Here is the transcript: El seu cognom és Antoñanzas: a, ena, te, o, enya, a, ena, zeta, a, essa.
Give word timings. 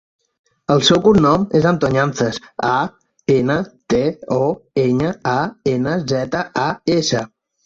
El 0.75 0.79
seu 0.85 1.01
cognom 1.07 1.43
és 1.59 1.67
Antoñanzas: 1.71 2.39
a, 2.69 2.77
ena, 3.35 3.59
te, 3.95 4.01
o, 4.39 4.49
enya, 4.87 5.11
a, 5.35 5.37
ena, 5.75 5.95
zeta, 6.15 6.43
a, 6.65 6.67
essa. 6.97 7.25